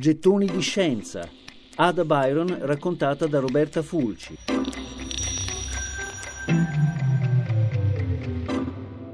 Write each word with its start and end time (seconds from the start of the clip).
Gettoni 0.00 0.46
di 0.46 0.62
scienza. 0.62 1.28
Ada 1.74 2.06
Byron 2.06 2.56
raccontata 2.62 3.26
da 3.26 3.38
Roberta 3.38 3.82
Fulci. 3.82 4.34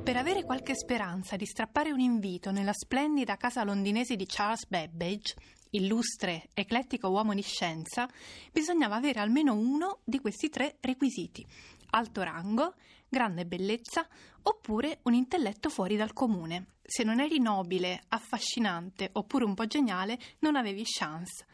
Per 0.05 0.17
avere 0.17 0.45
qualche 0.45 0.77
speranza 0.77 1.35
di 1.35 1.45
strappare 1.45 1.91
un 1.91 1.99
invito 1.99 2.53
nella 2.53 2.73
splendida 2.73 3.35
casa 3.35 3.65
londinese 3.65 4.15
di 4.15 4.27
Charles 4.27 4.69
Babbage, 4.69 5.35
illustre, 5.71 6.51
eclettico 6.55 7.09
uomo 7.09 7.35
di 7.35 7.43
scienza, 7.43 8.09
bisognava 8.53 8.95
avere 8.95 9.19
almeno 9.19 9.55
uno 9.55 9.99
di 10.05 10.21
questi 10.21 10.49
tre 10.49 10.77
requisiti: 10.79 11.45
alto 11.97 12.23
rango, 12.23 12.75
grande 13.09 13.47
bellezza 13.47 14.07
oppure 14.43 15.01
un 15.05 15.15
intelletto 15.15 15.71
fuori 15.71 15.97
dal 15.97 16.13
comune. 16.13 16.75
Se 16.83 17.03
non 17.03 17.21
eri 17.21 17.41
nobile, 17.41 18.01
affascinante 18.09 19.09
oppure 19.13 19.45
un 19.45 19.55
po' 19.55 19.67
geniale, 19.67 20.19
non 20.41 20.57
avevi 20.57 20.83
chance. 20.85 21.47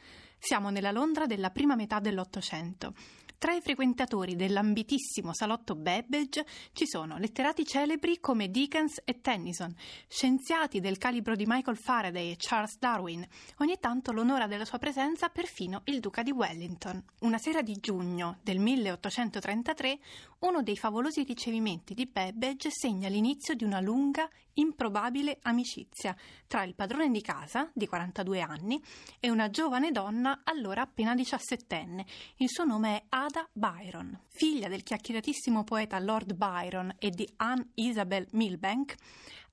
Siamo 0.45 0.71
nella 0.71 0.91
Londra 0.91 1.27
della 1.27 1.51
prima 1.51 1.77
metà 1.77 2.01
dell'Ottocento. 2.01 2.95
Tra 3.39 3.55
i 3.55 3.61
frequentatori 3.61 4.35
dell'ambitissimo 4.35 5.33
salotto 5.33 5.77
Babbage 5.77 6.45
ci 6.73 6.87
sono 6.87 7.17
letterati 7.17 7.65
celebri 7.65 8.19
come 8.19 8.51
Dickens 8.51 9.03
e 9.05 9.21
Tennyson, 9.21 9.73
scienziati 10.09 10.81
del 10.81 10.99
calibro 10.99 11.37
di 11.37 11.45
Michael 11.47 11.77
Faraday 11.77 12.31
e 12.31 12.37
Charles 12.39 12.79
Darwin. 12.79 13.27
Ogni 13.59 13.79
tanto 13.81 14.13
l'onora 14.13 14.47
della 14.47 14.65
sua 14.65 14.79
presenza 14.79 15.29
perfino 15.29 15.83
il 15.87 15.99
duca 16.01 16.23
di 16.23 16.31
Wellington. 16.31 17.03
Una 17.21 17.39
sera 17.39 17.63
di 17.63 17.77
giugno 17.81 18.39
del 18.43 18.59
1833, 18.59 19.99
uno 20.41 20.63
dei 20.63 20.77
favolosi 20.77 21.25
ricevimenti 21.25 21.95
di 21.95 22.07
Babbage 22.07 22.71
segna 22.71 23.09
l'inizio 23.09 23.55
di 23.55 23.65
una 23.65 23.81
lunga, 23.81 24.29
improbabile 24.55 25.39
amicizia 25.43 26.15
tra 26.47 26.63
il 26.63 26.75
padrone 26.75 27.11
di 27.11 27.23
casa, 27.23 27.69
di 27.73 27.89
42 27.89 28.41
anni, 28.41 28.81
e 29.19 29.31
una 29.31 29.51
giovane 29.51 29.91
donna 29.91 30.32
allora 30.45 30.83
appena 30.83 31.15
diciassettenne. 31.15 32.07
Il 32.37 32.49
suo 32.49 32.65
nome 32.65 32.97
è 32.97 33.05
Ada 33.11 33.49
Byron, 33.53 34.19
figlia 34.29 34.69
del 34.69 34.83
chiacchieratissimo 34.83 35.65
poeta 35.65 35.99
Lord 35.99 36.35
Byron 36.35 36.95
e 36.99 37.11
di 37.11 37.31
Anne 37.37 37.69
Isabel 37.75 38.27
Milbank, 38.33 38.97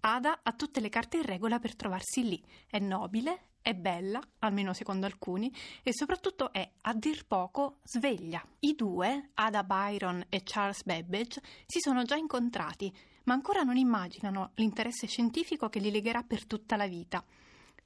Ada 0.02 0.40
ha 0.44 0.54
tutte 0.54 0.80
le 0.80 0.90
carte 0.90 1.18
in 1.18 1.24
regola 1.24 1.60
per 1.60 1.76
trovarsi 1.76 2.24
lì. 2.24 2.42
È 2.66 2.80
nobile, 2.80 3.48
è 3.62 3.74
bella, 3.74 4.22
almeno 4.40 4.74
secondo 4.74 5.06
alcuni, 5.06 5.54
e 5.84 5.94
soprattutto 5.94 6.54
è, 6.54 6.70
a 6.82 6.94
dir 6.94 7.26
poco, 7.26 7.80
sveglia. 7.84 8.42
I 8.60 8.76
due, 8.76 9.32
Ada 9.34 9.64
Byron 9.64 10.26
e 10.30 10.42
Charles 10.44 10.84
Babbage, 10.84 11.42
si 11.66 11.80
sono 11.80 12.04
già 12.04 12.16
incontrati, 12.16 12.92
ma 13.26 13.34
ancora 13.34 13.64
non 13.64 13.76
immaginano 13.76 14.52
l'interesse 14.56 15.08
scientifico 15.08 15.68
che 15.68 15.80
li 15.80 15.92
legherà 15.92 16.24
per 16.24 16.46
tutta 16.46 16.78
la 16.78 16.88
vita. 16.88 17.24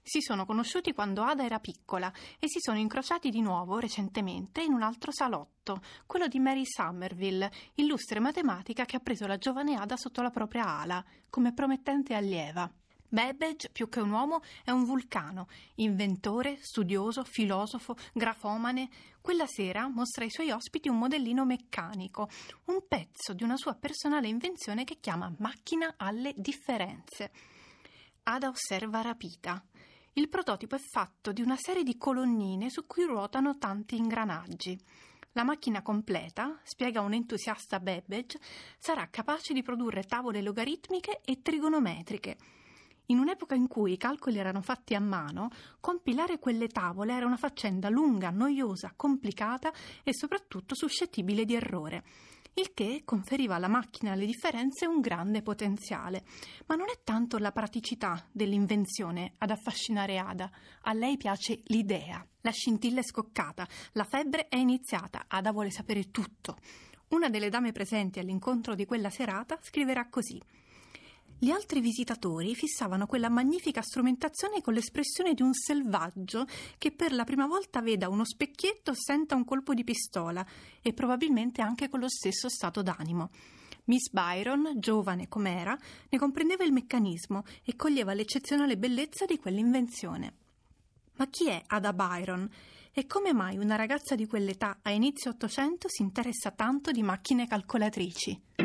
Si 0.05 0.19
sono 0.19 0.45
conosciuti 0.45 0.91
quando 0.91 1.23
Ada 1.23 1.45
era 1.45 1.59
piccola 1.59 2.11
e 2.37 2.49
si 2.49 2.59
sono 2.59 2.77
incrociati 2.77 3.29
di 3.29 3.39
nuovo 3.39 3.79
recentemente 3.79 4.61
in 4.61 4.73
un 4.73 4.81
altro 4.81 5.13
salotto, 5.13 5.81
quello 6.05 6.27
di 6.27 6.39
Mary 6.39 6.65
Somerville, 6.65 7.49
illustre 7.75 8.19
matematica 8.19 8.83
che 8.83 8.97
ha 8.97 8.99
preso 8.99 9.25
la 9.27 9.37
giovane 9.37 9.77
Ada 9.77 9.95
sotto 9.95 10.21
la 10.21 10.29
propria 10.29 10.67
ala, 10.67 11.03
come 11.29 11.53
promettente 11.53 12.15
allieva. 12.15 12.69
Babbage, 13.07 13.69
più 13.69 13.87
che 13.87 14.01
un 14.01 14.11
uomo, 14.11 14.41
è 14.65 14.71
un 14.71 14.83
vulcano, 14.83 15.47
inventore, 15.75 16.57
studioso, 16.59 17.23
filosofo, 17.23 17.95
grafomane. 18.11 18.89
Quella 19.21 19.47
sera 19.47 19.87
mostra 19.87 20.25
ai 20.25 20.31
suoi 20.31 20.51
ospiti 20.51 20.89
un 20.89 20.97
modellino 20.97 21.45
meccanico, 21.45 22.27
un 22.65 22.85
pezzo 22.87 23.33
di 23.33 23.43
una 23.43 23.55
sua 23.55 23.75
personale 23.75 24.27
invenzione 24.27 24.83
che 24.83 24.97
chiama 24.99 25.33
macchina 25.37 25.93
alle 25.95 26.33
differenze. 26.35 27.31
Ada 28.23 28.49
osserva 28.49 29.01
rapita. 29.01 29.63
Il 30.15 30.29
prototipo 30.29 30.75
è 30.75 30.79
fatto 30.79 31.31
di 31.31 31.41
una 31.41 31.55
serie 31.57 31.81
di 31.81 31.97
colonnine 31.97 32.69
su 32.69 32.85
cui 32.85 33.03
ruotano 33.03 33.57
tanti 33.57 33.95
ingranaggi. 33.95 34.79
La 35.31 35.43
macchina 35.43 35.81
completa, 35.81 36.59
spiega 36.61 37.01
un 37.01 37.13
entusiasta 37.13 37.79
Babbage, 37.79 38.39
sarà 38.77 39.07
capace 39.09 39.53
di 39.53 39.63
produrre 39.63 40.03
tavole 40.03 40.43
logaritmiche 40.43 41.21
e 41.25 41.41
trigonometriche. 41.41 42.37
In 43.07 43.17
un'epoca 43.17 43.55
in 43.55 43.67
cui 43.67 43.93
i 43.93 43.97
calcoli 43.97 44.37
erano 44.37 44.61
fatti 44.61 44.93
a 44.93 44.99
mano, 44.99 45.49
compilare 45.79 46.37
quelle 46.37 46.67
tavole 46.67 47.13
era 47.13 47.25
una 47.25 47.35
faccenda 47.35 47.89
lunga, 47.89 48.29
noiosa, 48.29 48.93
complicata 48.95 49.73
e 50.03 50.13
soprattutto 50.13 50.75
suscettibile 50.75 51.43
di 51.43 51.55
errore 51.55 52.03
il 52.55 52.71
che 52.73 53.01
conferiva 53.03 53.55
alla 53.55 53.67
macchina 53.67 54.13
le 54.13 54.25
differenze 54.25 54.85
un 54.85 54.99
grande 54.99 55.41
potenziale. 55.41 56.23
Ma 56.67 56.75
non 56.75 56.87
è 56.89 56.99
tanto 57.03 57.37
la 57.37 57.51
praticità 57.51 58.27
dell'invenzione 58.31 59.33
ad 59.39 59.49
affascinare 59.49 60.17
Ada, 60.17 60.51
a 60.81 60.93
lei 60.93 61.17
piace 61.17 61.61
l'idea. 61.65 62.25
La 62.41 62.51
scintilla 62.51 62.99
è 62.99 63.03
scoccata, 63.03 63.67
la 63.93 64.03
febbre 64.03 64.47
è 64.49 64.57
iniziata, 64.57 65.25
Ada 65.27 65.51
vuole 65.51 65.71
sapere 65.71 66.11
tutto. 66.11 66.57
Una 67.09 67.29
delle 67.29 67.49
dame 67.49 67.71
presenti 67.71 68.19
all'incontro 68.19 68.75
di 68.75 68.85
quella 68.85 69.09
serata 69.09 69.57
scriverà 69.61 70.07
così. 70.09 70.41
Gli 71.43 71.51
altri 71.51 71.81
visitatori 71.81 72.55
fissavano 72.55 73.05
quella 73.05 73.27
magnifica 73.27 73.81
strumentazione 73.81 74.61
con 74.61 74.73
l'espressione 74.73 75.33
di 75.33 75.41
un 75.41 75.53
selvaggio 75.53 76.45
che 76.77 76.93
per 76.93 77.11
la 77.11 77.25
prima 77.25 77.47
volta 77.47 77.81
veda 77.81 78.07
uno 78.07 78.23
specchietto 78.23 78.93
senta 78.93 79.35
un 79.35 79.43
colpo 79.43 79.73
di 79.73 79.83
pistola 79.83 80.47
e 80.81 80.93
probabilmente 80.93 81.61
anche 81.61 81.89
con 81.89 81.99
lo 81.99 82.07
stesso 82.07 82.47
stato 82.47 82.81
d'animo. 82.81 83.29
Miss 83.87 84.09
Byron, 84.09 84.79
giovane 84.79 85.27
com'era, 85.27 85.77
ne 86.07 86.17
comprendeva 86.17 86.63
il 86.63 86.71
meccanismo 86.71 87.43
e 87.65 87.75
coglieva 87.75 88.13
l'eccezionale 88.13 88.77
bellezza 88.77 89.25
di 89.25 89.37
quell'invenzione. 89.37 90.35
Ma 91.17 91.27
chi 91.27 91.49
è 91.49 91.61
Ada 91.67 91.91
Byron? 91.91 92.49
E 92.93 93.05
come 93.05 93.33
mai 93.33 93.57
una 93.57 93.75
ragazza 93.75 94.15
di 94.15 94.27
quell'età 94.27 94.79
a 94.81 94.91
inizio 94.91 95.31
Ottocento 95.31 95.89
si 95.89 96.03
interessa 96.03 96.51
tanto 96.51 96.91
di 96.91 97.03
macchine 97.03 97.47
calcolatrici? 97.47 98.62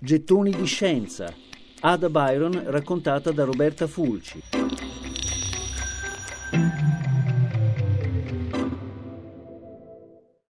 Gettoni 0.00 0.52
di 0.52 0.64
scienza. 0.64 1.34
Ada 1.80 2.08
Byron 2.08 2.62
raccontata 2.66 3.32
da 3.32 3.42
Roberta 3.42 3.88
Fulci. 3.88 4.40